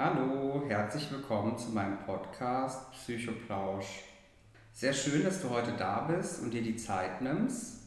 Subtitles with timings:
[0.00, 4.04] Hallo, herzlich willkommen zu meinem Podcast Psychoplausch.
[4.72, 7.82] Sehr schön, dass du heute da bist und dir die Zeit nimmst.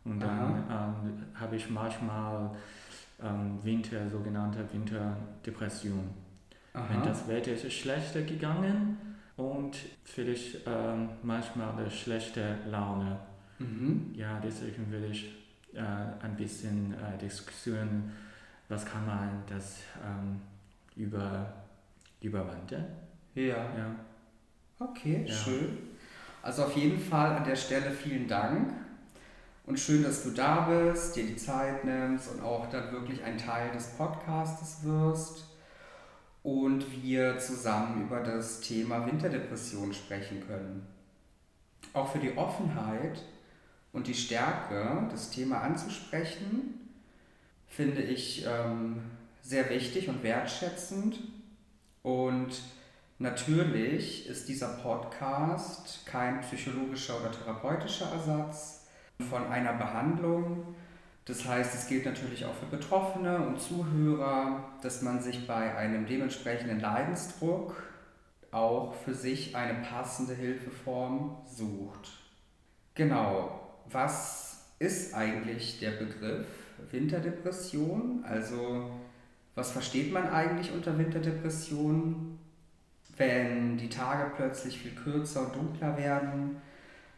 [0.06, 2.52] Und dann ähm, habe ich manchmal
[3.22, 6.10] ähm, Winter, sogenannte Winterdepression.
[6.74, 6.86] Aha.
[6.90, 8.98] Wenn das Wetter ist schlechter gegangen
[9.36, 9.76] und
[10.06, 13.20] vielleicht ähm, manchmal eine schlechte Laune.
[13.60, 14.14] Mhm.
[14.16, 15.43] Ja, deswegen will ich
[15.76, 18.12] äh, ein bisschen äh, Diskussion,
[18.70, 20.42] was kann man das ähm,
[20.96, 21.52] über,
[22.22, 22.86] überwandern.
[23.36, 23.58] Ja.
[23.58, 23.96] ja.
[24.80, 25.34] Okay, ja.
[25.34, 25.78] schön.
[26.42, 28.74] Also auf jeden Fall an der Stelle vielen Dank
[29.66, 33.38] und schön, dass du da bist, dir die Zeit nimmst und auch dann wirklich ein
[33.38, 35.46] Teil des Podcastes wirst
[36.44, 40.86] und wir zusammen über das Thema Winterdepression sprechen können.
[41.94, 43.24] Auch für die Offenheit
[43.94, 46.90] und die Stärke, das Thema anzusprechen,
[47.68, 49.04] finde ich ähm,
[49.42, 51.20] sehr wichtig und wertschätzend.
[52.02, 52.62] Und
[53.20, 58.88] natürlich ist dieser Podcast kein psychologischer oder therapeutischer Ersatz
[59.30, 60.76] von einer Behandlung.
[61.26, 66.06] Das heißt, es gilt natürlich auch für Betroffene und Zuhörer, dass man sich bei einem
[66.06, 67.82] dementsprechenden Leidensdruck
[68.52, 72.12] auch für sich eine passende Hilfeform sucht.
[72.94, 76.48] Genau, was ist eigentlich der Begriff
[76.92, 78.24] Winterdepression?
[78.26, 78.92] Also
[79.56, 82.40] was versteht man eigentlich unter Winterdepression?
[83.16, 86.58] Wenn die Tage plötzlich viel kürzer und dunkler werden,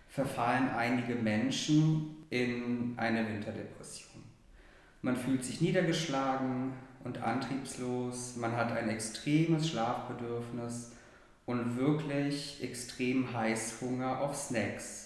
[0.09, 4.23] verfallen einige Menschen in eine Winterdepression.
[5.01, 10.91] Man fühlt sich niedergeschlagen und antriebslos, man hat ein extremes Schlafbedürfnis
[11.45, 15.04] und wirklich extrem Heißhunger auf Snacks.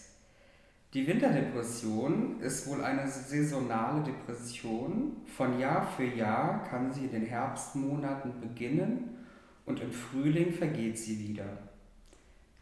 [0.95, 5.17] Die Winterdepression ist wohl eine saisonale Depression.
[5.27, 9.17] Von Jahr für Jahr kann sie in den Herbstmonaten beginnen
[9.67, 11.45] und im Frühling vergeht sie wieder.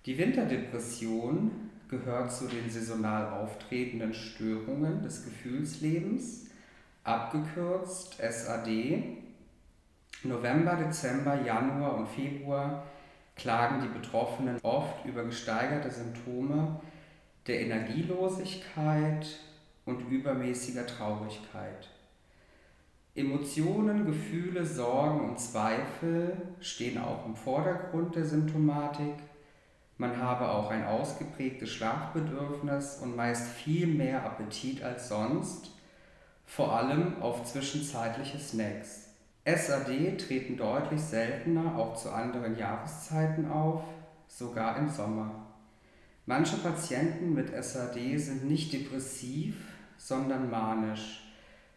[0.06, 1.52] Die Winterdepression
[1.88, 6.48] gehört zu den saisonal auftretenden Störungen des Gefühlslebens,
[7.06, 9.04] abgekürzt SAD.
[10.24, 12.84] November, Dezember, Januar und Februar
[13.38, 16.82] klagen die Betroffenen oft über gesteigerte Symptome
[17.48, 19.26] der Energielosigkeit
[19.86, 21.90] und übermäßiger Traurigkeit.
[23.16, 29.16] Emotionen, Gefühle, Sorgen und Zweifel stehen auch im Vordergrund der Symptomatik.
[29.98, 35.72] Man habe auch ein ausgeprägtes Schlafbedürfnis und meist viel mehr Appetit als sonst,
[36.46, 39.08] vor allem auf zwischenzeitliche Snacks.
[39.46, 43.82] SAD treten deutlich seltener auch zu anderen Jahreszeiten auf,
[44.28, 45.47] sogar im Sommer.
[46.30, 49.56] Manche Patienten mit SAD sind nicht depressiv,
[49.98, 51.24] sondern manisch.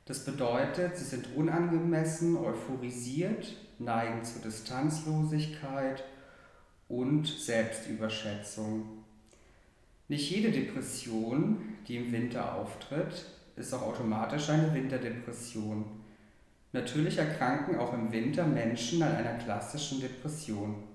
[0.07, 6.03] Das bedeutet, sie sind unangemessen euphorisiert, neigen zur Distanzlosigkeit
[6.89, 9.05] und Selbstüberschätzung.
[10.09, 15.85] Nicht jede Depression, die im Winter auftritt, ist auch automatisch eine Winterdepression.
[16.73, 20.90] Natürlich erkranken auch im Winter Menschen an einer klassischen Depression.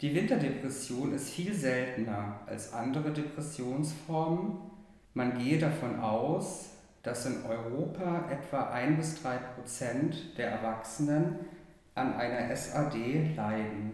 [0.00, 4.52] Die Winterdepression ist viel seltener als andere Depressionsformen.
[5.12, 6.70] Man gehe davon aus,
[7.02, 11.40] dass in Europa etwa 1 bis 3 Prozent der Erwachsenen
[11.96, 13.92] an einer SAD leiden.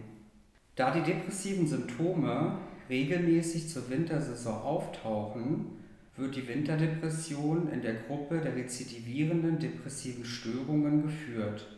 [0.75, 5.79] Da die depressiven Symptome regelmäßig zur Wintersaison auftauchen,
[6.17, 11.74] wird die Winterdepression in der Gruppe der rezidivierenden depressiven Störungen geführt.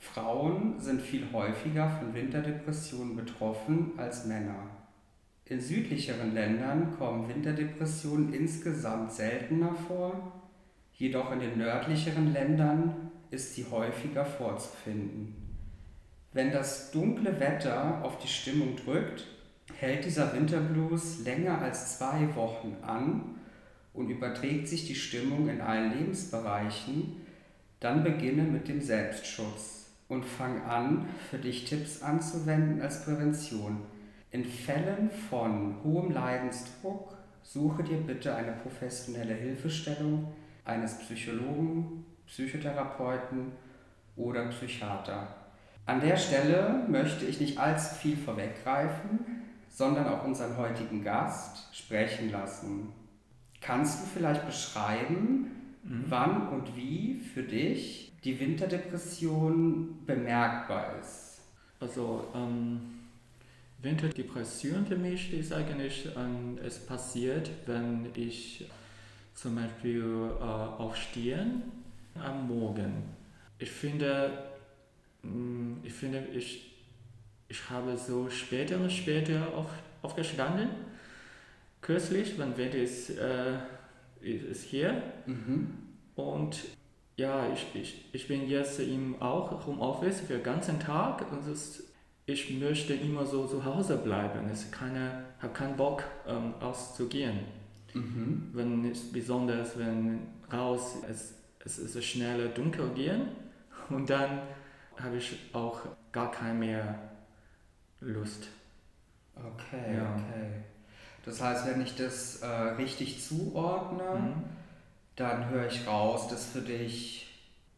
[0.00, 4.66] Frauen sind viel häufiger von Winterdepressionen betroffen als Männer.
[5.44, 10.32] In südlicheren Ländern kommen Winterdepressionen insgesamt seltener vor,
[10.94, 15.36] jedoch in den nördlicheren Ländern ist sie häufiger vorzufinden.
[16.32, 19.26] Wenn das dunkle Wetter auf die Stimmung drückt,
[19.74, 23.36] hält dieser Winterblues länger als zwei Wochen an
[23.92, 27.16] und überträgt sich die Stimmung in allen Lebensbereichen,
[27.80, 33.78] dann beginne mit dem Selbstschutz und fang an, für dich Tipps anzuwenden als Prävention.
[34.32, 40.32] In Fällen von hohem Leidensdruck suche dir bitte eine professionelle Hilfestellung
[40.64, 43.52] eines Psychologen, Psychotherapeuten
[44.16, 45.28] oder Psychiater.
[45.86, 49.20] An der Stelle möchte ich nicht allzu viel vorweggreifen,
[49.68, 52.92] sondern auch unseren heutigen Gast sprechen lassen.
[53.60, 56.04] Kannst du vielleicht beschreiben, mhm.
[56.08, 61.40] wann und wie für dich die Winterdepression bemerkbar ist?
[61.78, 62.80] Also ähm,
[63.82, 68.68] Winterdepression für mich ist eigentlich, ähm, es passiert, wenn ich
[69.34, 71.62] zum Beispiel äh, aufstehen
[72.14, 73.04] am Morgen.
[73.58, 74.44] Ich finde,
[75.22, 76.72] mh, mm, ich finde, ich,
[77.48, 79.70] ich habe so später und später auf,
[80.02, 80.68] aufgestanden
[81.80, 83.58] kürzlich, wann Wetter ist, äh,
[84.20, 85.02] ist hier.
[85.26, 85.70] Mhm.
[86.14, 86.58] Und
[87.20, 91.84] ja, ich, ich, ich bin jetzt im auch Homeoffice für den ganzen Tag und ist,
[92.24, 94.50] ich möchte immer so zu Hause bleiben.
[94.50, 97.40] Ich habe keinen Bock ähm, auszugehen.
[97.92, 98.50] Mhm.
[98.54, 100.20] Wenn es, besonders wenn
[100.50, 103.28] raus es, es ist schneller dunkel gehen
[103.90, 104.40] und dann
[104.96, 105.80] habe ich auch
[106.12, 106.98] gar keine mehr
[108.00, 108.48] Lust.
[109.34, 110.14] Okay, ja.
[110.14, 110.62] okay.
[111.26, 114.59] Das heißt, wenn ich das äh, richtig zuordne, mhm.
[115.20, 117.28] Dann höre ich raus, dass für dich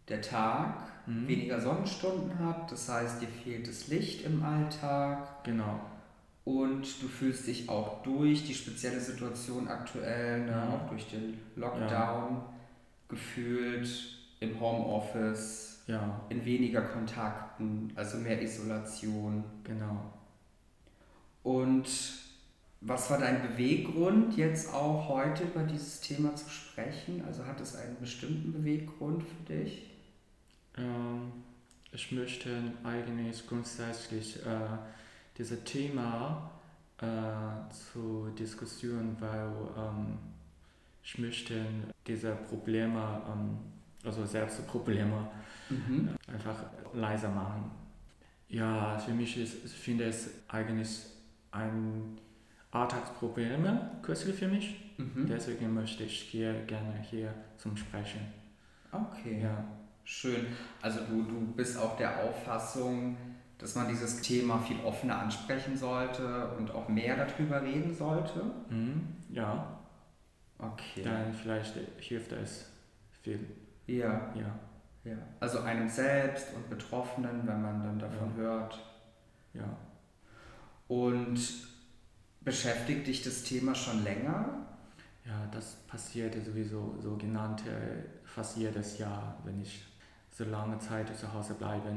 [0.09, 0.75] der Tag
[1.07, 1.27] mhm.
[1.27, 2.71] weniger Sonnenstunden hat.
[2.71, 5.43] Das heißt, dir fehlt das Licht im Alltag.
[5.45, 5.81] Genau.
[6.45, 10.75] Und du fühlst dich auch durch die spezielle Situation aktuell, ne, mhm.
[10.75, 12.53] auch durch den Lockdown, ja.
[13.09, 13.89] gefühlt
[14.41, 16.21] im Homeoffice, ja.
[16.29, 19.45] in weniger Kontakten, also mehr Isolation.
[19.65, 20.13] Genau.
[21.43, 21.89] Und
[22.85, 27.23] was war dein Beweggrund, jetzt auch heute über dieses Thema zu sprechen?
[27.27, 29.91] Also hat es einen bestimmten Beweggrund für dich?
[30.77, 31.33] Ähm,
[31.93, 32.51] ich möchte
[32.83, 34.79] eigentlich grundsätzlich äh,
[35.39, 36.51] dieses Thema
[36.99, 40.19] äh, zu diskutieren, weil ähm,
[41.05, 41.65] ich möchte
[42.07, 43.59] diese Probleme, ähm,
[44.05, 45.29] also selbst Probleme,
[45.69, 46.11] mhm.
[46.27, 46.65] einfach
[46.95, 47.71] leiser machen.
[48.49, 51.01] Ja, für mich ist, ich finde es eigentlich
[51.53, 52.19] ein
[52.73, 54.95] Alltagsprobleme kürzlich für mich.
[54.97, 55.27] Mhm.
[55.29, 58.21] Deswegen möchte ich hier gerne hier zum Sprechen.
[58.91, 59.43] Okay.
[59.43, 59.65] Ja.
[60.05, 60.47] Schön.
[60.81, 63.17] Also du, du bist auch der Auffassung,
[63.59, 68.43] dass man dieses Thema viel offener ansprechen sollte und auch mehr darüber reden sollte?
[68.69, 69.17] Mhm.
[69.29, 69.79] Ja.
[70.59, 71.03] Okay.
[71.03, 72.71] Dann vielleicht hilft es
[73.23, 73.47] viel.
[73.87, 74.33] Ja.
[74.35, 74.59] Ja.
[75.05, 75.19] ja.
[75.41, 78.43] Also einem selbst und Betroffenen, wenn man dann davon ja.
[78.43, 78.79] hört.
[79.55, 79.77] Ja.
[80.89, 81.39] Und
[82.45, 84.67] Beschäftigt dich das Thema schon länger?
[85.25, 87.71] Ja, das passiert sowieso sogenannte
[88.25, 89.85] fast jedes Jahr, wenn ich
[90.31, 91.93] so lange Zeit zu Hause bleibe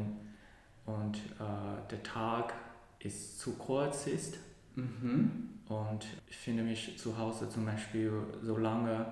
[0.86, 2.54] und äh, der Tag
[3.00, 4.38] ist zu kurz ist
[4.76, 5.50] mhm.
[5.68, 8.12] und ich finde mich zu Hause zum Beispiel
[8.44, 9.06] so lange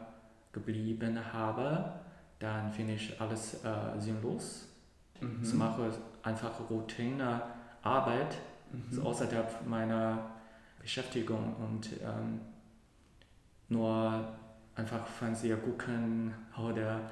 [0.52, 1.94] geblieben habe,
[2.38, 4.68] dann finde ich alles äh, sinnlos.
[5.20, 5.40] Mhm.
[5.42, 5.92] Ich mache
[6.22, 7.42] einfach Routine
[7.82, 8.38] Arbeit
[8.72, 8.84] mhm.
[8.92, 10.33] so außerhalb meiner
[10.84, 12.42] Beschäftigung und ähm,
[13.70, 14.34] nur
[14.76, 17.10] einfach Fernseher gucken oder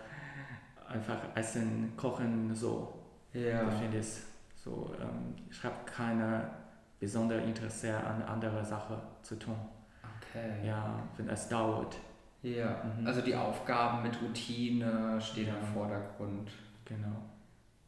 [0.87, 2.93] einfach Essen kochen, so.
[3.33, 3.67] Ja.
[3.69, 6.51] Ich finde es so, ähm, ich habe keine
[6.99, 9.55] besondere Interesse an anderer Sache zu tun.
[10.17, 10.67] Okay.
[10.67, 11.95] Ja, wenn es dauert.
[12.43, 13.07] Ja, mhm.
[13.07, 15.57] also die Aufgaben mit Routine stehen ja.
[15.57, 16.51] im Vordergrund.
[16.83, 17.23] Genau.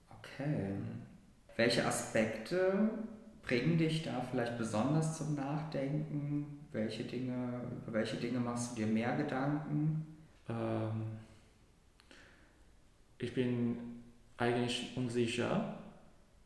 [0.10, 0.76] Okay.
[1.58, 2.90] Welche Aspekte
[3.44, 6.60] bringen dich da vielleicht besonders zum Nachdenken?
[6.72, 10.06] Welche Dinge, über welche Dinge machst du dir mehr Gedanken?
[10.50, 11.04] Ähm,
[13.20, 13.78] ich bin
[14.38, 15.76] eigentlich unsicher,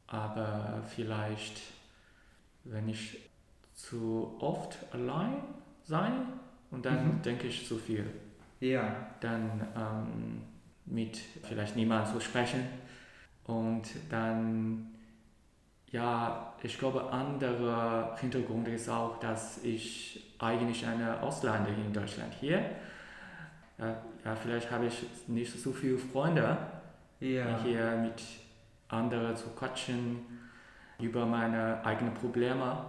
[0.07, 1.61] aber vielleicht,
[2.65, 3.19] wenn ich
[3.73, 5.37] zu oft allein
[5.83, 6.27] sein
[6.71, 7.21] und dann mhm.
[7.21, 8.05] denke ich zu viel.
[8.59, 9.07] Ja.
[9.21, 10.41] Dann ähm,
[10.85, 12.67] mit vielleicht niemandem zu sprechen
[13.45, 14.89] und dann
[15.91, 22.59] ja, ich glaube, anderer Hintergrund ist auch, dass ich eigentlich eine Ausländer in Deutschland hier.
[23.77, 26.57] Ja, ja vielleicht habe ich nicht so viele Freunde
[27.19, 27.59] ja.
[27.63, 28.21] hier mit
[28.89, 30.19] anderen zu quatschen
[30.99, 32.85] über meine eigenen Probleme.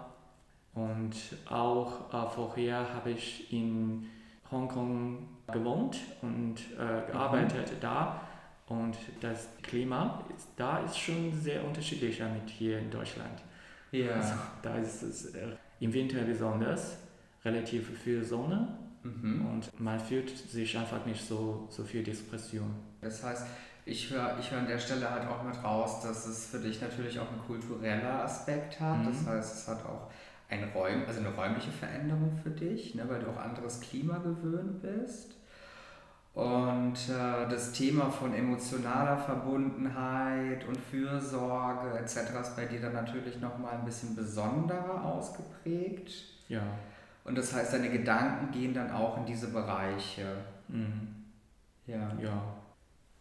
[0.75, 1.15] Und
[1.49, 4.09] auch äh, vorher habe ich in
[4.51, 7.81] Hongkong gewohnt und äh, gearbeitet mhm.
[7.81, 8.21] da.
[8.69, 13.43] Und das Klima ist, da ist schon sehr unterschiedlicher mit hier in Deutschland.
[13.91, 14.13] Ja.
[14.13, 15.49] Also, da ist es äh,
[15.81, 16.99] im Winter besonders
[17.45, 19.47] relativ viel Sonne mhm.
[19.47, 22.75] und man fühlt sich einfach nicht so, so viel Depression.
[23.01, 23.47] Das heißt,
[23.87, 26.81] ich höre ich hör an der Stelle halt auch mit raus, dass es für dich
[26.81, 28.99] natürlich auch ein kultureller Aspekt hat.
[28.99, 29.07] Mhm.
[29.07, 30.11] Das heißt, es hat auch
[30.51, 34.83] ein Räum, also eine räumliche Veränderung für dich, ne, weil du auch anderes Klima gewöhnt
[34.83, 35.35] bist.
[36.39, 42.17] Und äh, das Thema von emotionaler Verbundenheit und Fürsorge etc.
[42.41, 46.13] ist bei dir dann natürlich nochmal ein bisschen besonderer ausgeprägt.
[46.47, 46.63] Ja.
[47.25, 50.37] Und das heißt, deine Gedanken gehen dann auch in diese Bereiche.
[50.69, 51.09] Mhm.
[51.89, 52.13] Ja.
[52.23, 52.41] Ja.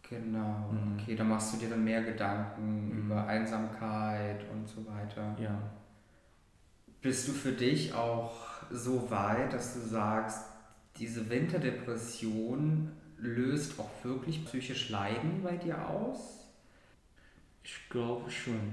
[0.08, 0.70] Genau.
[0.70, 1.00] Mhm.
[1.00, 2.98] Okay, da machst du dir dann mehr Gedanken mhm.
[3.00, 5.34] über Einsamkeit und so weiter.
[5.42, 5.60] Ja.
[7.02, 10.44] Bist du für dich auch so weit, dass du sagst,
[10.98, 16.46] diese Winterdepression löst auch wirklich psychisch Leiden bei dir aus?
[17.62, 18.72] Ich glaube schon.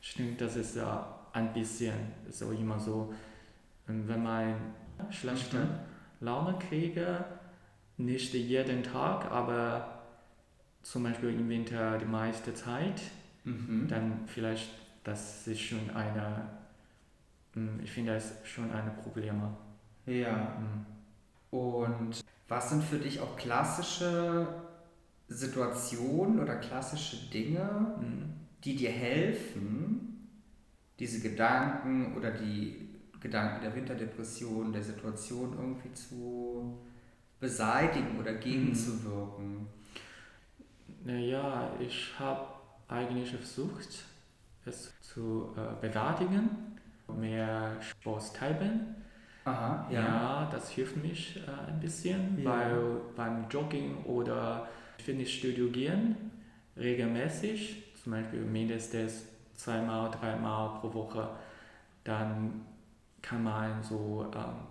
[0.00, 1.94] Ich denke, das ist ja ein bisschen
[2.30, 3.12] so immer so
[3.86, 4.54] wenn man
[5.10, 5.74] schlechte mhm.
[6.20, 7.24] Laune kriege,
[7.96, 10.02] nicht jeden Tag, aber
[10.82, 13.02] zum Beispiel im Winter die meiste Zeit,
[13.44, 13.86] mhm.
[13.88, 14.70] dann vielleicht
[15.04, 16.46] das ist schon eine,
[17.54, 19.42] hm, ich finde das schon ein Problem.
[20.06, 20.58] Ja.
[20.58, 21.58] Mhm.
[21.58, 24.46] Und was sind für dich auch klassische
[25.28, 28.34] Situationen oder klassische Dinge, mhm.
[28.64, 30.28] die dir helfen,
[30.98, 32.88] diese Gedanken oder die
[33.20, 36.76] Gedanken der Winterdepression, der Situation irgendwie zu
[37.38, 39.68] beseitigen oder gegenzuwirken?
[41.04, 42.48] Naja, ich habe
[42.88, 44.04] eigentlich versucht,
[44.66, 46.50] es zu äh, bewältigen,
[47.16, 48.96] mehr Sport treiben.
[49.44, 50.00] Aha, ja.
[50.00, 52.50] ja, das hilft mich äh, ein bisschen, ja.
[52.50, 54.68] weil beim Jogging oder
[54.98, 56.16] Fitnessstudio gehen
[56.76, 61.28] regelmäßig, zum Beispiel mindestens zweimal, dreimal pro Woche,
[62.04, 62.64] dann
[63.22, 64.66] kann man so ähm,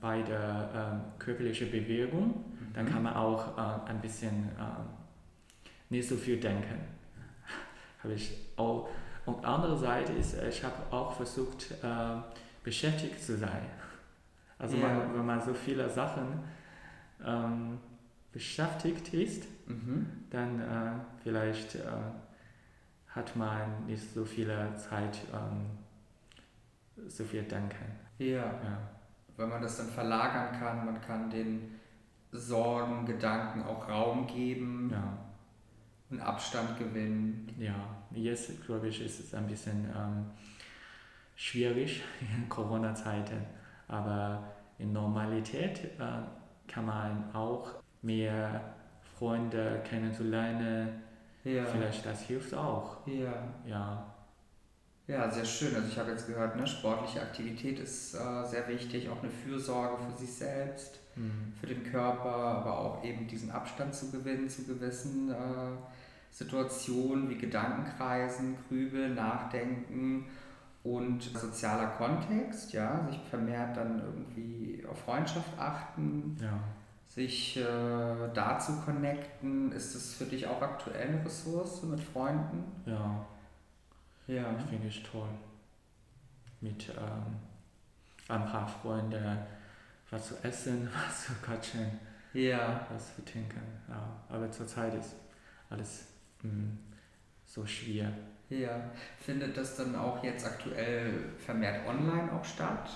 [0.00, 2.72] bei der ähm, körperlichen Bewegung, mhm.
[2.74, 4.86] dann kann man auch äh, ein bisschen ähm,
[5.90, 6.80] nicht so viel denken.
[8.02, 8.88] habe ich auch.
[9.24, 12.20] Und andere Seite ist, ich habe auch versucht, äh,
[12.64, 13.62] beschäftigt zu sein.
[14.62, 14.88] Also yeah.
[14.88, 16.40] man, wenn man so viele Sachen
[17.24, 17.78] ähm,
[18.32, 20.06] beschäftigt ist, mhm.
[20.30, 20.92] dann äh,
[21.22, 21.80] vielleicht äh,
[23.08, 25.66] hat man nicht so viel Zeit ähm,
[27.08, 27.98] so viel denken.
[28.18, 28.36] Ja.
[28.36, 28.78] ja.
[29.36, 31.80] Weil man das dann verlagern kann, man kann den
[32.30, 35.18] Sorgen, Gedanken auch Raum geben ja.
[36.10, 37.48] und Abstand gewinnen.
[37.58, 37.74] Ja,
[38.12, 40.26] jetzt glaube ich, ist es ein bisschen ähm,
[41.34, 43.44] schwierig in Corona-Zeiten,
[43.92, 44.42] aber
[44.78, 48.74] in Normalität äh, kann man auch mehr
[49.18, 51.02] Freunde kennenzulernen.
[51.44, 51.64] Ja.
[51.64, 53.06] Vielleicht das hilft auch.
[53.06, 53.34] Ja.
[53.66, 54.06] Ja.
[55.08, 55.74] Ja, sehr schön.
[55.74, 60.02] Also ich habe jetzt gehört, ne, sportliche Aktivität ist äh, sehr wichtig, auch eine Fürsorge
[60.02, 61.52] für sich selbst, mhm.
[61.60, 65.76] für den Körper, aber auch eben diesen Abstand zu gewinnen zu gewissen äh,
[66.30, 70.26] Situationen wie Gedankenkreisen, Grübeln, Nachdenken
[70.84, 76.58] und sozialer Kontext, ja, sich vermehrt dann irgendwie auf Freundschaft achten, ja.
[77.06, 79.70] sich äh, da zu connecten.
[79.72, 82.64] Ist das für dich auch aktuell eine Ressource mit Freunden?
[82.84, 83.24] Ja,
[84.26, 84.58] ja.
[84.68, 85.28] Finde ich toll.
[86.60, 87.36] Mit ähm,
[88.28, 89.38] ein paar Freunden
[90.10, 91.98] was zu essen, was zu quatschen,
[92.34, 92.86] ja.
[92.92, 93.62] was zu trinken.
[93.88, 94.24] Ja.
[94.28, 95.14] Aber zurzeit ist
[95.70, 96.06] alles
[96.42, 96.78] mh, hm,
[97.46, 98.12] so schwer.
[98.60, 98.90] Ja.
[99.18, 102.90] Findet das dann auch jetzt aktuell vermehrt online auch statt?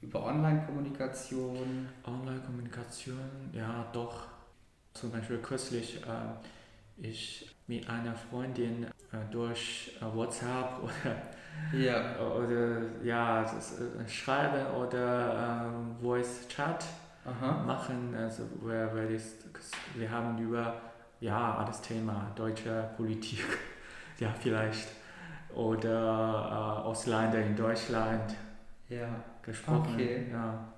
[0.00, 1.88] Über Online-Kommunikation?
[2.04, 4.28] Online-Kommunikation, ja, doch.
[4.94, 12.18] Zum Beispiel kürzlich, äh, ich mit einer Freundin äh, durch äh, WhatsApp oder, ja.
[12.20, 16.84] oder ja, das, äh, schreiben oder ähm, Voice Chat
[17.24, 17.64] Aha.
[17.64, 18.14] machen.
[18.14, 18.90] Also wir,
[19.94, 20.80] wir haben über
[21.20, 23.44] ja, alles Thema deutsche Politik,
[24.18, 24.88] ja vielleicht,
[25.54, 28.34] oder äh, Ausländer in Deutschland
[28.88, 29.08] ja.
[29.42, 29.94] gesprochen.
[29.94, 30.26] Okay.
[30.30, 30.72] Ja.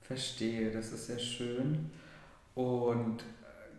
[0.00, 1.90] Verstehe, das ist sehr schön.
[2.54, 3.24] Und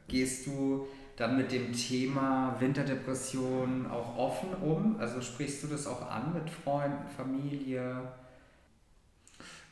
[0.08, 0.88] gehst du
[1.18, 4.98] dann mit dem Thema Winterdepression auch offen um?
[5.00, 8.12] Also sprichst du das auch an mit Freunden, Familie?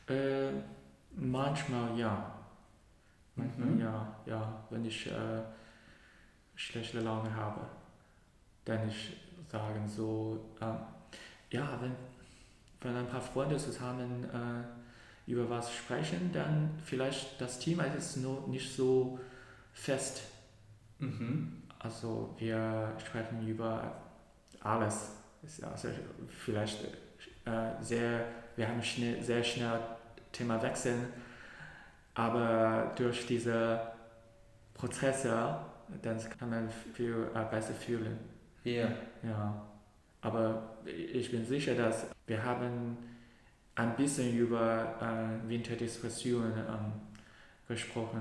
[0.08, 0.50] Äh,
[1.16, 2.34] manchmal ja.
[3.36, 3.80] Manchmal mhm.
[3.80, 4.64] ja, ja.
[4.70, 5.42] Wenn ich äh,
[6.54, 7.60] schlechte Laune habe,
[8.64, 9.16] dann ich
[9.50, 11.92] sagen so, äh, ja, wenn,
[12.80, 18.46] wenn ein paar Freunde zusammen äh, über was sprechen, dann vielleicht das Thema ist nur
[18.48, 19.18] nicht so
[19.72, 20.22] fest
[21.00, 21.62] Mhm.
[21.78, 23.94] Also wir sprechen über
[24.60, 25.12] alles.
[25.42, 25.88] Also
[26.28, 26.84] vielleicht
[27.46, 28.26] äh, sehr,
[28.56, 29.80] wir haben schnell, sehr schnell
[30.32, 31.06] Thema wechseln,
[32.14, 33.80] aber durch diese
[34.74, 35.56] Prozesse,
[36.02, 38.18] dann kann man viel äh, besser fühlen.
[38.64, 38.88] Ja.
[39.22, 39.66] Ja.
[40.20, 42.96] Aber ich bin sicher, dass wir haben
[43.74, 46.92] ein bisschen über äh, Winterdepressionen ähm,
[47.66, 48.20] gesprochen.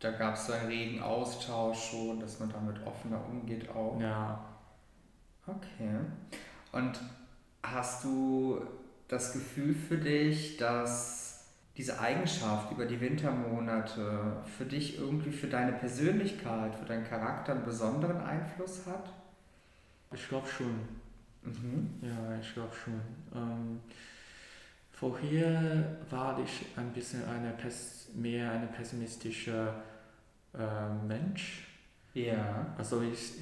[0.00, 3.98] Da gab es so einen regen Austausch schon, dass man damit offener umgeht auch.
[4.00, 4.44] Ja.
[5.46, 5.94] Okay.
[6.72, 7.00] Und
[7.62, 8.60] hast du
[9.08, 15.72] das Gefühl für dich, dass diese Eigenschaft über die Wintermonate für dich irgendwie für deine
[15.72, 19.12] Persönlichkeit, für deinen Charakter einen besonderen Einfluss hat?
[20.12, 20.80] Ich glaube schon.
[21.42, 22.00] Mhm.
[22.02, 23.00] Ja, ich glaube schon.
[23.34, 23.80] Ähm,
[24.90, 27.54] vorher war ich ein bisschen eine
[28.14, 29.72] mehr eine pessimistische
[30.54, 31.66] äh, Mensch.
[32.14, 32.74] Ja.
[32.76, 33.34] Also ich,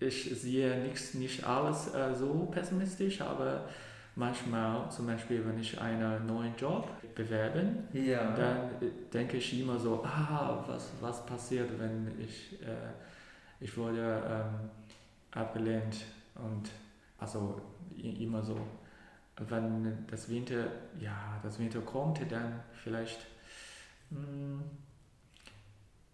[0.00, 3.68] ich sehe nicht, nicht alles äh, so pessimistisch, aber
[4.16, 8.34] manchmal, zum Beispiel, wenn ich einen neuen Job bewerbe, ja.
[8.34, 12.90] dann äh, denke ich immer so, ah, was, was passiert, wenn ich, äh,
[13.60, 14.70] ich wurde ähm,
[15.38, 16.04] abgelehnt
[16.34, 16.70] und
[17.18, 17.60] also
[17.96, 18.58] immer so,
[19.36, 20.66] wenn das Winter,
[20.98, 23.26] ja, das Winter kommt, dann vielleicht
[24.10, 24.62] mh, hm,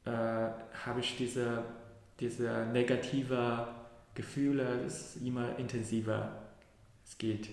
[0.04, 0.10] äh,
[0.84, 1.64] habe ich diese,
[2.20, 3.68] diese negative
[4.14, 6.44] Gefühle, es immer intensiver
[7.06, 7.50] es geht.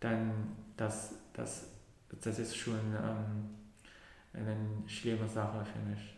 [0.00, 1.68] Dann das, das,
[2.22, 3.50] das ist schon ähm,
[4.32, 4.56] eine
[4.86, 6.16] schlimme Sache für mich.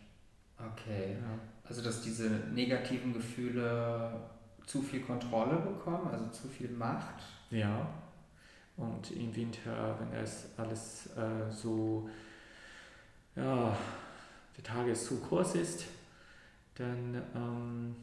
[0.57, 1.13] Okay.
[1.13, 1.39] Ja.
[1.65, 4.29] Also dass diese negativen Gefühle
[4.65, 7.21] zu viel Kontrolle bekommen, also zu viel Macht.
[7.49, 7.87] Ja.
[8.75, 12.09] Und im Winter, wenn es alles äh, so,
[13.35, 13.77] ja,
[14.57, 15.85] der Tag ist zu kurz ist,
[16.75, 17.95] dann, ähm,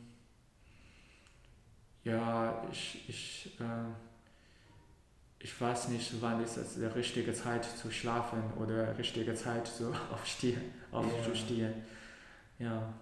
[2.05, 3.91] ja, ich, ich, äh,
[5.41, 9.93] ich weiß nicht, wann ist es die richtige Zeit zu schlafen oder richtige Zeit zu
[10.13, 11.75] aufstehen, aufzustehen.
[12.59, 12.67] Ja.
[12.67, 12.95] ja.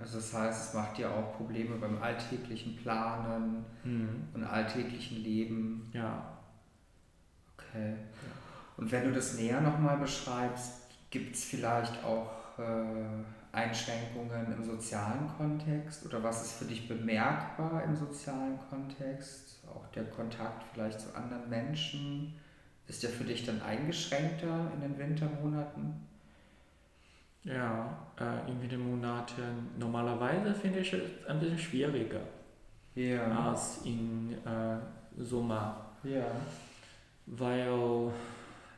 [0.00, 4.28] Also das heißt, es macht dir auch Probleme beim alltäglichen Planen mhm.
[4.32, 5.90] und alltäglichen Leben.
[5.92, 6.38] Ja.
[7.56, 7.94] Okay.
[8.76, 15.28] Und wenn du das näher nochmal beschreibst, gibt es vielleicht auch äh, Einschränkungen im sozialen
[15.36, 19.60] Kontext oder was ist für dich bemerkbar im sozialen Kontext?
[19.68, 22.34] Auch der Kontakt vielleicht zu anderen Menschen.
[22.86, 26.06] Ist der für dich dann eingeschränkter in den Wintermonaten?
[27.44, 32.20] Ja, äh, in Wintermonaten normalerweise finde ich es ein bisschen schwieriger
[32.94, 33.50] ja.
[33.50, 34.78] als in äh,
[35.22, 35.86] Sommer.
[36.02, 36.26] Ja.
[37.26, 38.12] Weil,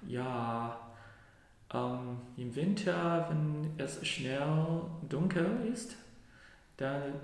[0.06, 0.78] ja,
[1.72, 5.96] ähm, im Winter, wenn es schnell dunkel ist,
[6.76, 7.14] dann,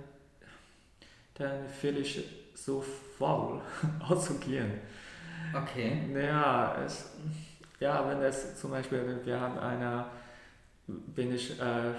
[1.35, 3.61] dann fühle ich so faul
[4.01, 4.73] auszugehen.
[5.55, 6.09] Okay.
[6.13, 7.11] Naja, es,
[7.81, 10.07] ja, wenn es zum Beispiel, wir haben eine
[10.87, 11.95] bin ich äh,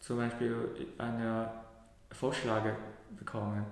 [0.00, 1.50] zum Beispiel eine
[2.10, 2.76] Vorschläge
[3.16, 3.64] bekommen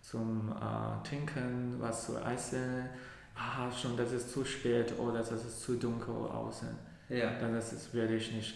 [0.00, 2.88] zum äh, Trinken, was zu essen.
[3.34, 6.68] Ah, schon, das ist zu spät oder das ist zu dunkel außen.
[7.08, 7.38] Ja.
[7.38, 8.54] Dann das ist, werde ich nicht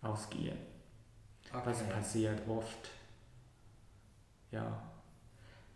[0.00, 0.58] ausgehen.
[1.50, 1.62] Okay.
[1.64, 2.90] Was passiert oft.
[4.50, 4.91] Ja.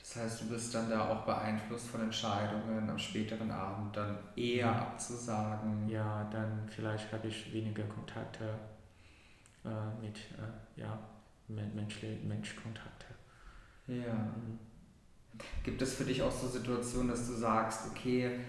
[0.07, 4.67] Das heißt, du bist dann da auch beeinflusst von Entscheidungen am späteren Abend dann eher
[4.67, 4.73] ja.
[4.73, 5.89] abzusagen.
[5.89, 8.45] Ja, dann vielleicht habe ich weniger Kontakte
[9.65, 10.97] äh, mit, äh, ja,
[11.49, 13.07] Mensch, Menschkontakte.
[13.89, 14.15] Ja.
[14.15, 14.59] Mhm.
[15.65, 18.41] Gibt es für dich auch so Situationen, dass du sagst, okay,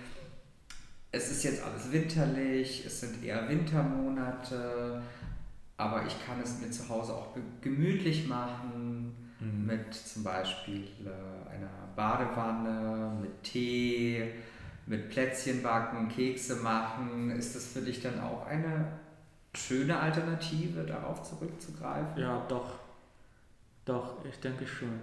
[1.12, 5.02] es ist jetzt alles winterlich, es sind eher Wintermonate,
[5.76, 8.87] aber ich kann es mir zu Hause auch gemütlich machen
[9.40, 9.66] mhm.
[9.66, 14.34] mit zum Beispiel äh, einer Badewanne, mit Tee,
[14.86, 17.32] mit Plätzchen backen, Kekse machen.
[17.32, 18.88] Ist das für dich dann auch eine
[19.54, 22.22] schöne Alternative, darauf zurückzugreifen?
[22.22, 22.80] Ja, doch.
[23.86, 25.00] Doch, ich denke schon.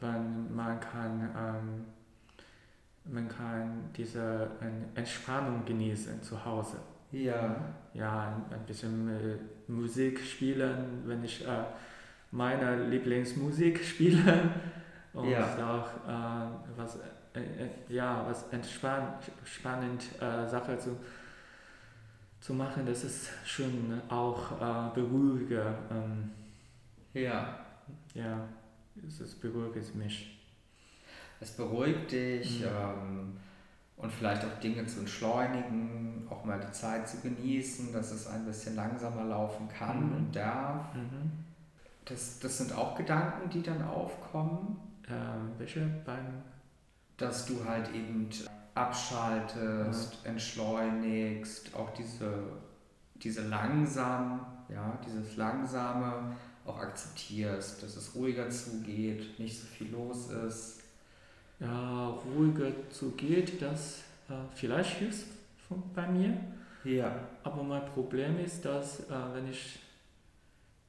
[0.00, 1.84] Weil man kann, ähm,
[3.12, 4.50] man kann diese
[4.94, 6.78] Entspannung genießen zu Hause.
[7.12, 7.56] Ja.
[7.94, 9.38] Ja, ein, bisschen äh,
[9.70, 11.64] Musik spielen, wenn ich äh,
[12.36, 14.50] meine Lieblingsmusik spielen
[15.14, 15.46] und ja.
[15.56, 16.98] auch äh, was,
[17.34, 20.96] äh, äh ja, was entspannend spannend, äh, Sache zu,
[22.40, 25.78] zu machen, das ist schon auch äh, beruhiger.
[25.90, 26.30] Ähm,
[27.14, 27.60] ja.
[28.14, 28.48] Ja,
[29.06, 30.38] es ist, beruhigt mich.
[31.40, 32.66] Es beruhigt dich mhm.
[32.66, 33.36] ähm,
[33.96, 38.44] und vielleicht auch Dinge zu entschleunigen, auch mal die Zeit zu genießen, dass es ein
[38.44, 40.16] bisschen langsamer laufen kann mhm.
[40.16, 40.94] und darf.
[40.94, 41.45] Mhm
[42.06, 44.80] Das, das sind auch Gedanken, die dann aufkommen.
[45.08, 46.42] Ähm, welche beim?
[47.16, 48.28] Dass du halt eben
[48.74, 50.30] abschaltest, ja.
[50.30, 52.44] entschleunigst, auch diese,
[53.14, 60.30] diese langsam, ja, dieses langsame auch akzeptierst, dass es ruhiger zugeht, nicht so viel los
[60.30, 60.80] ist.
[61.58, 65.26] Ja, ruhiger zugeht, das äh, vielleicht hilft
[65.94, 66.38] bei mir.
[66.84, 67.16] Ja.
[67.42, 69.78] Aber mein Problem ist, dass äh, wenn ich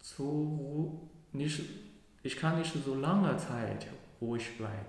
[0.08, 1.62] zu nicht,
[2.24, 3.88] ich kann nicht so lange Zeit
[4.22, 4.86] ruhig bleiben.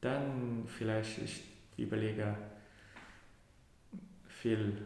[0.00, 1.44] Dann vielleicht ich
[1.76, 2.36] überlege
[4.28, 4.82] viel.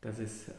[0.00, 0.52] Das ist äh,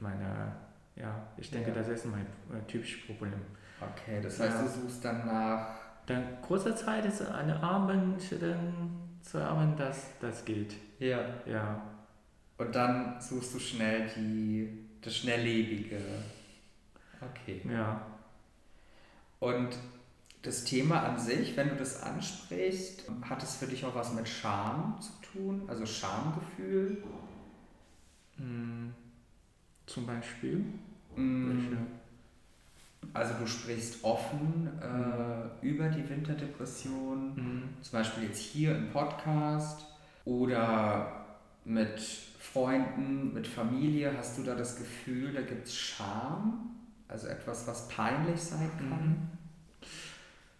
[0.00, 0.56] meine,
[0.96, 1.74] ja, ich denke, ja.
[1.74, 3.34] das ist mein äh, typisches Problem.
[3.80, 4.62] Okay, das heißt, ja.
[4.62, 5.78] du suchst dann nach.
[6.06, 8.90] Dann kurze Zeit ist eine Abend, dann
[9.22, 10.74] zwei Abend, das, das geht.
[10.98, 11.20] Ja.
[11.46, 11.82] Ja.
[12.58, 16.00] Und dann suchst du schnell die, das Schnelllebige.
[17.20, 17.60] Okay.
[17.68, 18.06] Ja.
[19.38, 19.70] Und
[20.42, 24.28] das Thema an sich, wenn du das ansprichst, hat es für dich auch was mit
[24.28, 25.62] Scham zu tun?
[25.68, 27.02] Also Schamgefühl?
[28.36, 28.94] Hm,
[29.86, 30.64] zum Beispiel?
[31.14, 31.76] Hm,
[33.12, 35.50] also du sprichst offen äh, mhm.
[35.62, 37.62] über die Winterdepression, mhm.
[37.82, 39.86] zum Beispiel jetzt hier im Podcast
[40.24, 41.26] oder
[41.64, 42.00] mit
[42.52, 44.16] Freunden, mit Familie.
[44.16, 46.76] Hast du da das Gefühl, da gibt es Scham?
[47.08, 49.28] Also etwas, was peinlich sein kann?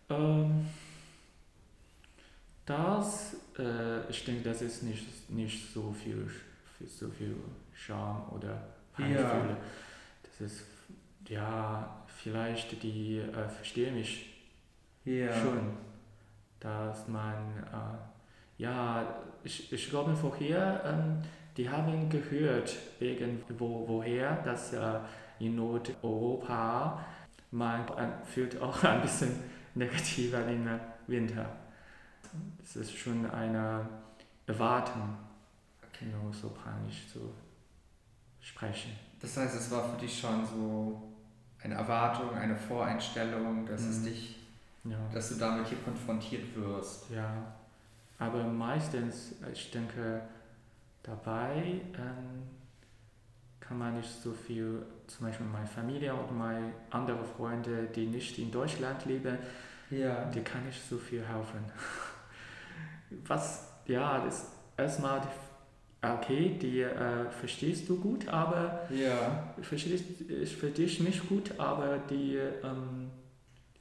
[0.09, 0.17] Mhm.
[0.17, 0.67] Ähm,
[2.67, 6.29] das, äh, ich denke, das ist nicht, nicht so viel,
[6.87, 7.37] so viel
[7.75, 9.51] Scham oder Peingefühle.
[9.51, 9.57] Ja.
[10.23, 10.65] Das ist,
[11.29, 14.45] ja, vielleicht die äh, verstehen mich
[15.05, 15.33] ja.
[15.33, 15.77] schon,
[16.59, 21.23] dass man, äh, ja, ich, ich glaube vorher, ähm,
[21.57, 25.01] die haben gehört, irgendwo, woher, dass äh,
[25.39, 27.05] in Nordeuropa
[27.53, 27.85] man
[28.25, 29.33] fühlt auch ein bisschen
[29.75, 30.69] negativer im
[31.07, 31.47] Winter.
[32.63, 33.89] Es ist schon eine
[34.47, 35.17] Erwartung,
[35.99, 37.33] genau so panisch zu
[38.41, 38.93] sprechen.
[39.21, 41.03] Das heißt, es war für dich schon so
[41.63, 43.91] eine Erwartung, eine Voreinstellung, dass mhm.
[43.91, 44.39] es dich,
[44.85, 44.97] ja.
[45.13, 47.11] dass du damit hier konfrontiert wirst.
[47.11, 47.53] Ja,
[48.19, 50.23] aber meistens, ich denke,
[51.03, 52.43] dabei ähm,
[53.61, 58.39] kann man nicht so viel, zum Beispiel meine Familie und meine andere Freunde, die nicht
[58.39, 59.39] in Deutschland leben,
[59.91, 60.25] ja.
[60.27, 61.65] die kann nicht so viel helfen.
[63.27, 65.23] Was, ja, das erstmal,
[66.03, 69.55] okay, die äh, verstehst du gut, aber ja.
[69.63, 73.11] verstehst, ich verstehe mich gut, aber die ähm,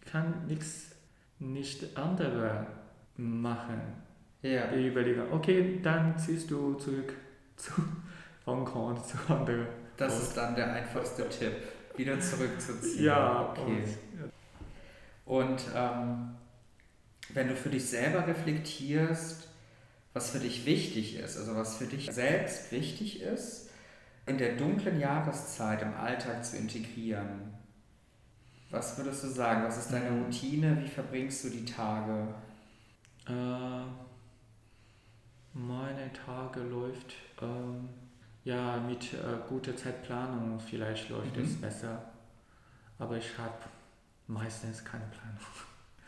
[0.05, 0.91] kann nichts
[1.39, 2.67] nicht andere
[3.15, 4.08] machen.
[4.41, 4.71] Ja.
[4.71, 7.13] Ich überlege, okay, dann ziehst du zurück
[7.57, 7.71] zu
[8.45, 9.67] Hongkong, zu anderen.
[9.97, 10.23] Das Ort.
[10.23, 11.53] ist dann der einfachste Tipp,
[11.95, 13.05] wieder zurückzuziehen.
[13.05, 13.83] Ja, okay.
[15.25, 16.29] Und, und ähm,
[17.33, 19.47] wenn du für dich selber reflektierst,
[20.13, 23.69] was für dich wichtig ist, also was für dich selbst wichtig ist,
[24.25, 27.53] in der dunklen Jahreszeit im Alltag zu integrieren.
[28.69, 29.63] Was würdest du sagen?
[29.63, 30.77] Was ist deine Routine?
[30.83, 32.27] Wie verbringst du die Tage?
[33.27, 34.08] Äh,
[35.53, 37.89] meine Tage läuft ähm,
[38.43, 40.59] ja mit äh, guter Zeitplanung.
[40.59, 41.43] Vielleicht läuft mhm.
[41.43, 42.01] es besser,
[42.97, 43.57] aber ich habe
[44.27, 45.39] meistens keine Planung.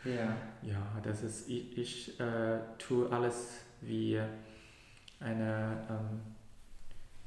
[0.04, 0.36] Ja.
[0.62, 4.20] Ja, das ist ich, ich äh, tue alles wie
[5.20, 6.20] eine ähm,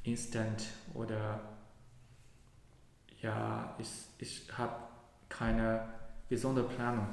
[0.04, 1.40] Instant oder
[3.22, 4.76] ja, ich, ich habe
[5.30, 5.88] keine
[6.30, 7.08] besondere Planung.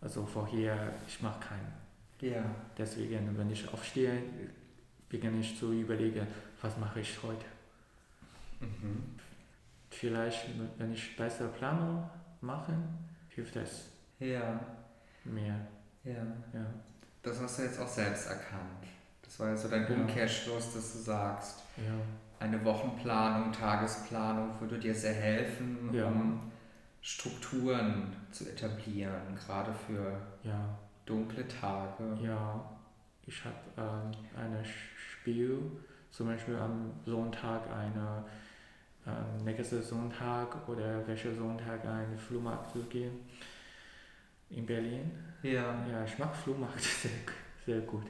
[0.00, 1.87] Also vorher, ich mache keine.
[2.20, 2.44] Ja.
[2.76, 4.22] Deswegen, wenn ich aufstehe,
[5.08, 6.26] beginne ich zu überlegen,
[6.60, 7.44] was mache ich heute.
[8.60, 9.14] Mhm.
[9.90, 10.46] Vielleicht,
[10.78, 12.08] wenn ich bessere Planung
[12.40, 12.74] mache,
[13.28, 13.86] hilft es.
[14.18, 14.58] Ja.
[15.24, 15.66] Mehr.
[16.04, 16.26] Ja.
[16.52, 16.66] ja.
[17.22, 18.86] Das hast du jetzt auch selbst erkannt.
[19.22, 19.94] Das war ja so dein ja.
[19.94, 22.44] Umkehrschluss, dass du sagst, ja.
[22.44, 26.06] eine Wochenplanung, Tagesplanung würde dir sehr helfen, ja.
[26.06, 26.50] um
[27.00, 30.78] Strukturen zu etablieren, gerade für ja
[31.08, 32.18] dunkle Tage.
[32.22, 32.64] Ja,
[33.26, 35.58] ich habe ähm, ein Spiel,
[36.10, 38.24] zum Beispiel am Sonntag eine
[39.06, 43.20] ähm, nächsten Sonntag oder welcher Sonntag einen Flohmarkt zu gehen
[44.50, 45.10] in Berlin.
[45.42, 45.86] Ja.
[45.90, 47.10] Ja, ich mag Flohmarkt sehr,
[47.64, 48.06] sehr gut.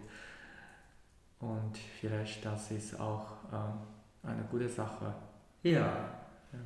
[1.40, 3.78] Und vielleicht das ist auch ähm,
[4.22, 5.14] eine gute Sache.
[5.62, 5.70] Ja.
[6.52, 6.58] ja.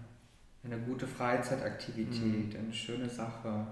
[0.64, 2.58] Eine gute Freizeitaktivität, mhm.
[2.58, 3.66] eine schöne Sache.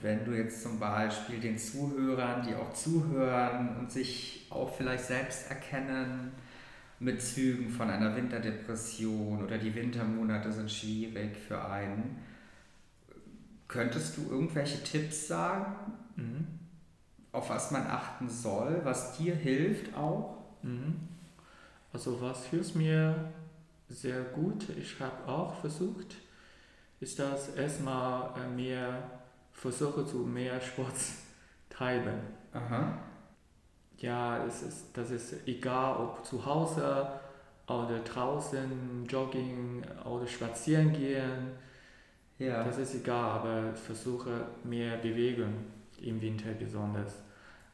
[0.00, 5.50] Wenn du jetzt zum Beispiel den Zuhörern, die auch zuhören und sich auch vielleicht selbst
[5.50, 6.32] erkennen
[7.00, 12.18] mit Zügen von einer Winterdepression oder die Wintermonate sind schwierig für einen.
[13.66, 16.46] Könntest du irgendwelche Tipps sagen, mhm.
[17.32, 20.38] auf was man achten soll, was dir hilft auch?
[20.62, 21.08] Mhm.
[21.92, 23.32] Also was hilft mir
[23.88, 26.16] sehr gut, ich habe auch versucht,
[27.00, 29.17] ist das erstmal äh, mehr
[29.58, 30.94] versuche zu mehr Sport
[31.68, 32.20] treiben.
[32.52, 32.98] Aha.
[33.98, 37.08] Ja, es ist, das ist egal, ob zu Hause
[37.66, 41.50] oder draußen Jogging oder spazieren gehen.
[42.38, 42.62] Ja.
[42.62, 45.52] Das ist egal, aber ich versuche mehr Bewegung
[46.00, 47.16] im Winter besonders,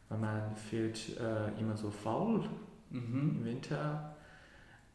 [0.08, 2.48] weil man fühlt äh, immer so faul
[2.88, 3.36] mhm.
[3.36, 4.16] im Winter.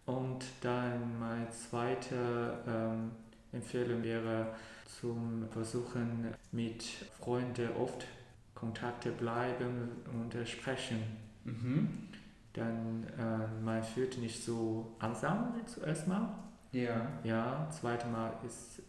[0.08, 3.12] Und dann meine zweite ähm,
[3.52, 4.54] Empfehlung wäre
[5.00, 6.84] zum Versuchen mit
[7.20, 8.06] Freunden oft
[8.54, 11.04] Kontakte bleiben und sprechen.
[11.46, 12.10] Mhm.
[12.54, 16.30] Dann äh, man fühlt nicht so einsam zuerst mal.
[16.72, 17.08] Ja.
[17.24, 18.82] Ja, zweite Mal ist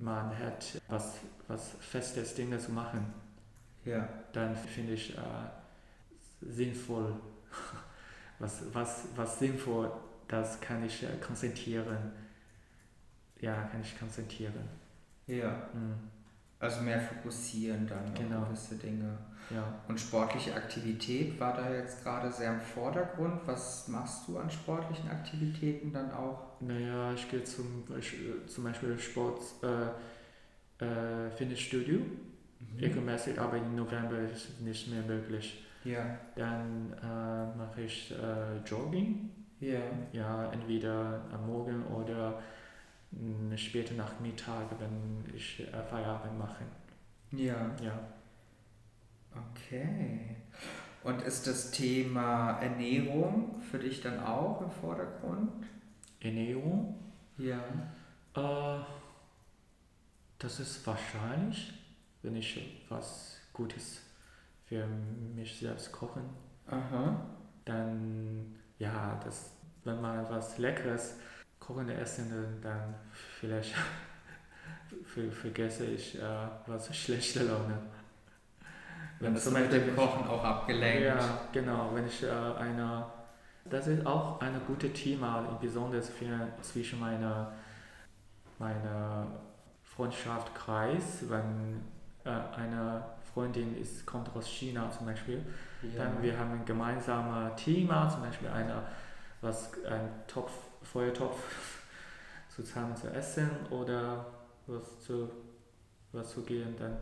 [0.00, 3.06] man hat was, was festes Dinge zu machen.
[3.84, 4.08] Ja.
[4.32, 5.20] Dann finde ich äh,
[6.40, 7.14] sinnvoll,
[8.38, 9.90] was, was, was sinnvoll,
[10.28, 12.12] das kann ich äh, konzentrieren.
[13.42, 14.54] Ja, kann ich konzentrieren.
[15.26, 15.68] Ja.
[15.74, 15.94] Mhm.
[16.58, 18.42] Also mehr fokussieren dann genau.
[18.42, 19.18] auf gewisse Dinge.
[19.50, 19.64] Ja.
[19.88, 23.40] Und sportliche Aktivität war da jetzt gerade sehr im Vordergrund.
[23.46, 26.60] Was machst du an sportlichen Aktivitäten dann auch?
[26.60, 27.84] Naja, ich gehe zum,
[28.46, 31.98] zum Beispiel Sport, äh, äh, Fitnessstudio.
[31.98, 32.78] Mhm.
[32.78, 35.66] Regelmäßig, aber im November ist es nicht mehr möglich.
[35.82, 36.16] Ja.
[36.36, 39.30] Dann äh, mache ich äh, Jogging.
[39.58, 39.80] Ja.
[40.12, 42.40] Ja, entweder am Morgen oder
[43.56, 46.64] später Nachmittag, wenn ich äh, Feierabend mache.
[47.32, 47.70] Ja.
[47.82, 47.98] Ja.
[49.50, 50.36] Okay.
[51.04, 55.50] Und ist das Thema Ernährung für dich dann auch im Vordergrund?
[56.20, 56.94] Ernährung?
[57.38, 57.62] Ja.
[58.34, 58.84] Äh,
[60.38, 61.72] das ist wahrscheinlich,
[62.22, 64.00] wenn ich was Gutes
[64.66, 64.86] für
[65.34, 66.22] mich selbst kochen.
[66.66, 67.26] Aha.
[67.64, 71.16] Dann, ja, das, wenn man was Leckeres
[71.66, 72.94] kochende Essen, dann
[73.38, 73.74] vielleicht
[75.42, 76.22] vergesse ich äh,
[76.66, 77.78] was schlechte Laune.
[79.20, 81.02] Wenn zum Beispiel dem Kochen auch abgelenkt.
[81.02, 81.90] Ja, genau.
[81.94, 83.06] Wenn ich äh, eine,
[83.64, 87.52] das ist auch ein gutes Thema, besonders für, zwischen meiner,
[88.58, 89.26] meiner
[89.84, 91.82] Freundschaftskreis, wenn
[92.24, 95.44] äh, eine Freundin ist, kommt aus China zum Beispiel,
[95.82, 96.04] ja.
[96.04, 98.82] dann wir haben ein gemeinsames Thema, zum Beispiel eine,
[99.40, 100.50] was ein Topf
[100.82, 101.38] Feuertopf
[102.48, 104.26] zusammen zu essen oder
[104.66, 105.30] was zu,
[106.12, 106.96] was zu gehen, dann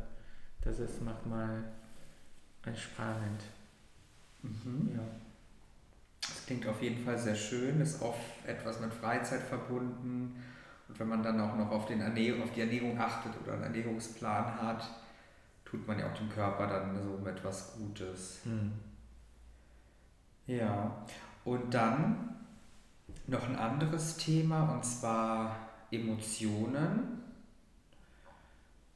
[0.62, 1.64] das ist manchmal
[2.64, 3.42] entspannend.
[4.42, 4.90] Mhm.
[4.94, 5.02] Ja.
[6.20, 10.42] Das klingt auf jeden Fall sehr schön, ist oft etwas mit Freizeit verbunden.
[10.88, 13.64] Und wenn man dann auch noch auf, den Ernährung, auf die Ernährung achtet oder einen
[13.64, 14.88] Ernährungsplan hat,
[15.64, 18.40] tut man ja auch dem Körper dann so etwas Gutes.
[18.44, 18.72] Mhm.
[20.46, 21.06] Ja,
[21.44, 22.39] und dann
[23.30, 25.56] noch ein anderes Thema und zwar
[25.90, 27.22] Emotionen.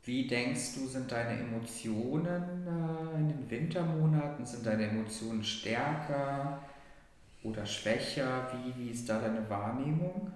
[0.02, 4.44] Wie denkst du, sind deine Emotionen äh, in den Wintermonaten?
[4.44, 6.60] Sind deine Emotionen stärker
[7.42, 8.48] oder schwächer?
[8.52, 10.30] Wie, wie ist da deine Wahrnehmung?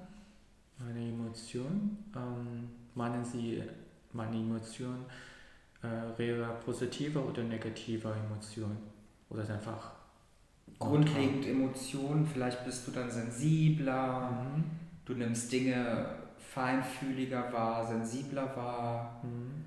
[0.79, 1.99] Meine Emotion?
[2.17, 3.63] Ähm, meinen Sie,
[4.13, 5.05] meine Emotion
[5.83, 8.77] äh, wäre positive oder negative Emotion?
[9.29, 9.98] Oder ist einfach
[10.79, 14.65] grundlegend Emotionen, vielleicht bist du dann sensibler, mhm.
[15.05, 16.07] du nimmst Dinge
[16.39, 19.21] feinfühliger wahr, sensibler wahr.
[19.23, 19.65] Mhm.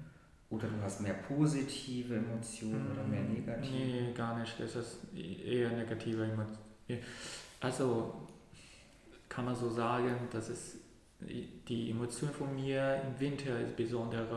[0.50, 2.92] Oder du hast mehr positive Emotionen mhm.
[2.92, 3.34] oder mehr mhm.
[3.34, 3.74] negative?
[3.74, 4.60] Nee, gar nicht.
[4.60, 6.60] Es ist eher negative Emotionen.
[7.62, 8.28] Also
[9.30, 10.78] kann man so sagen, dass es
[11.22, 14.28] die Emotion von mir im Winter ist besonders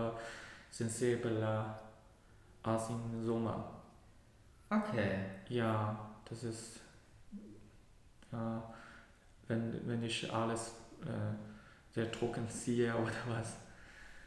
[0.71, 1.81] sensibler
[2.63, 3.71] als im Sommer.
[4.71, 5.19] Okay.
[5.49, 6.81] Ja, das ist,
[8.33, 8.63] ja,
[9.49, 11.35] wenn, wenn ich alles äh,
[11.93, 13.57] sehr trocken ziehe oder was,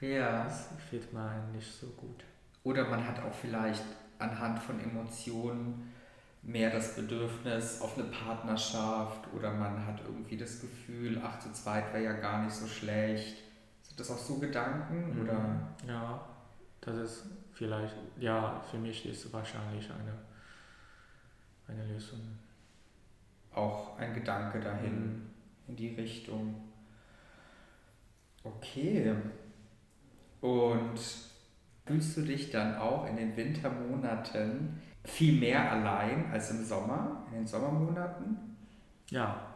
[0.02, 0.44] ja.
[0.44, 2.24] das fehlt mir nicht so gut.
[2.64, 3.84] Oder man hat auch vielleicht
[4.20, 5.94] anhand von Emotionen
[6.42, 11.94] mehr das Bedürfnis auf eine Partnerschaft oder man hat irgendwie das Gefühl, ach, zu zweit
[11.94, 13.38] wäre ja gar nicht so schlecht.
[13.84, 15.16] Sind das auch so Gedanken?
[15.16, 15.24] Mhm.
[15.24, 15.60] Oder?
[15.88, 16.26] Ja,
[16.82, 20.14] das ist vielleicht, ja, für mich ist es wahrscheinlich eine
[21.68, 22.20] eine Lösung.
[23.54, 25.30] Auch ein Gedanke dahin,
[25.68, 26.56] in die Richtung.
[28.44, 29.16] Okay.
[30.42, 31.00] Und
[31.86, 37.40] fühlst du dich dann auch in den Wintermonaten viel mehr allein als im Sommer, in
[37.40, 38.38] den Sommermonaten?
[39.10, 39.56] Ja,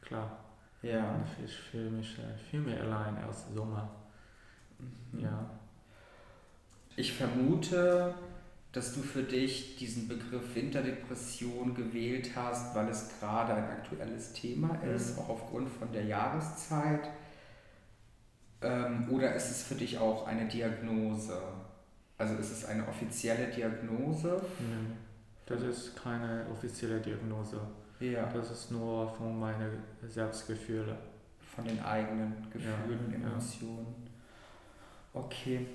[0.00, 0.38] klar.
[0.82, 1.14] Ja.
[1.14, 3.88] Und ich fühle mich äh, viel mehr allein als Sommer.
[4.78, 5.20] Mhm.
[5.20, 5.50] Ja.
[6.96, 8.14] Ich vermute,
[8.72, 14.74] dass du für dich diesen Begriff Winterdepression gewählt hast, weil es gerade ein aktuelles Thema
[14.82, 15.22] ist, mhm.
[15.22, 17.10] auch aufgrund von der Jahreszeit.
[18.62, 21.40] Ähm, oder ist es für dich auch eine Diagnose?
[22.16, 24.40] Also ist es eine offizielle Diagnose?
[24.58, 24.96] Nein,
[25.44, 27.60] das ist keine offizielle Diagnose.
[28.00, 28.26] Ja.
[28.32, 30.96] Das ist nur von meinen Selbstgefühlen.
[31.54, 33.94] Von den eigenen Gefühlen, ja, Emotionen.
[35.12, 35.20] Ja.
[35.20, 35.66] Okay.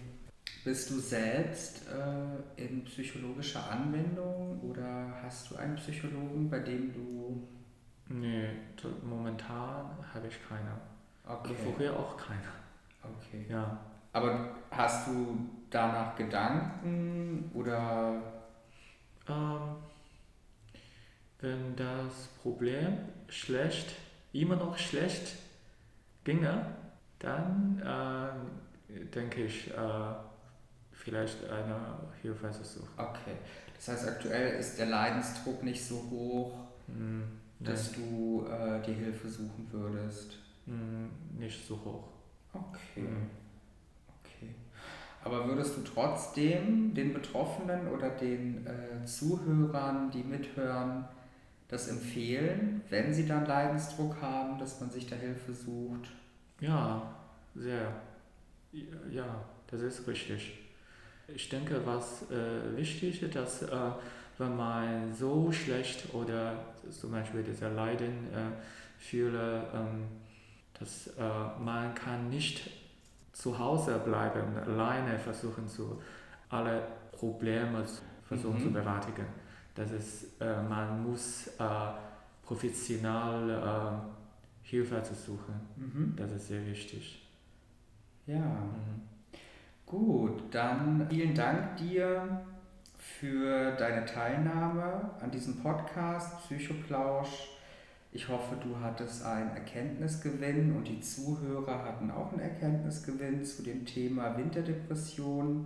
[0.63, 7.47] Bist du selbst äh, in psychologischer Anwendung oder hast du einen Psychologen, bei dem du.
[8.09, 8.49] Nee,
[9.03, 10.71] momentan habe ich keine.
[11.25, 11.49] Okay.
[11.49, 12.41] Und vorher auch keine.
[13.03, 13.45] Okay.
[13.49, 13.79] Ja.
[14.13, 15.37] Aber hast du
[15.69, 18.21] danach Gedanken oder?
[19.29, 19.75] Ähm,
[21.39, 23.95] wenn das Problem schlecht,
[24.33, 25.35] immer noch schlecht
[26.23, 26.65] ginge,
[27.19, 27.81] dann
[28.89, 30.13] äh, denke ich, äh,
[31.07, 31.79] vielleicht eine
[32.21, 32.89] Hilfe zu suchen.
[32.97, 33.37] Okay.
[33.75, 37.21] Das heißt, aktuell ist der Leidensdruck nicht so hoch, mm,
[37.59, 40.37] dass du äh, die Hilfe suchen würdest.
[40.65, 41.05] Mm,
[41.39, 42.09] nicht so hoch.
[42.51, 43.07] Okay.
[43.07, 43.29] Mm.
[44.19, 44.53] Okay.
[45.23, 51.05] Aber würdest du trotzdem den Betroffenen oder den äh, Zuhörern, die mithören,
[51.69, 56.09] das empfehlen, wenn sie dann Leidensdruck haben, dass man sich da Hilfe sucht?
[56.59, 57.15] Ja,
[57.55, 57.93] sehr.
[59.09, 60.66] Ja, das ist richtig.
[61.27, 63.67] Ich denke, was äh, wichtig ist, dass äh,
[64.37, 66.53] wenn man so schlecht oder
[66.89, 68.51] zum Beispiel dieser Leiden äh,
[68.97, 70.05] fühle, ähm,
[70.79, 71.21] dass äh,
[71.59, 72.69] man kann nicht
[73.33, 76.01] zu Hause bleiben und alleine versuchen zu
[76.49, 77.83] alle Probleme
[78.23, 78.63] versuchen mhm.
[78.63, 79.25] zu bewältigen.
[79.75, 81.63] Das ist, äh, man muss äh,
[82.43, 85.53] professional äh, Hilfe zu suchen.
[85.75, 86.13] Mhm.
[86.15, 87.27] Das ist sehr wichtig.
[88.25, 88.39] Ja.
[88.39, 89.16] Mhm.
[89.87, 92.41] Gut, dann vielen Dank dir
[92.97, 97.47] für deine Teilnahme an diesem Podcast Psychoplausch.
[98.11, 103.85] Ich hoffe, du hattest einen Erkenntnisgewinn und die Zuhörer hatten auch einen Erkenntnisgewinn zu dem
[103.85, 105.65] Thema Winterdepression.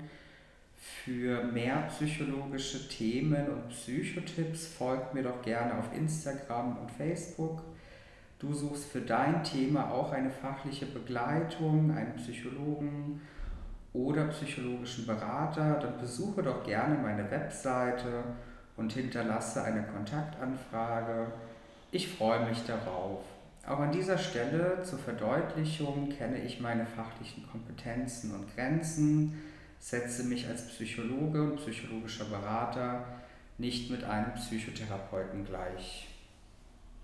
[0.78, 7.64] Für mehr psychologische Themen und Psychotipps folgt mir doch gerne auf Instagram und Facebook.
[8.38, 13.20] Du suchst für dein Thema auch eine fachliche Begleitung, einen Psychologen
[13.94, 18.24] oder psychologischen Berater, dann besuche doch gerne meine Webseite
[18.78, 21.28] und hinterlasse eine Kontaktanfrage.
[21.92, 23.24] Ich freue mich darauf.
[23.68, 29.40] Auch an dieser Stelle zur Verdeutlichung kenne ich meine fachlichen Kompetenzen und Grenzen,
[29.80, 33.06] setze mich als Psychologe und psychologischer Berater
[33.58, 36.11] nicht mit einem Psychotherapeuten gleich.